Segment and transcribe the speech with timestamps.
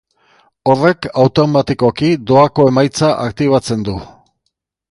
[0.71, 3.97] Horrek, automatikoki, doako emaitza aktibatzen du.